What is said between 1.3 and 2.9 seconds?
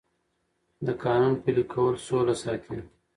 پلي کول سوله ساتي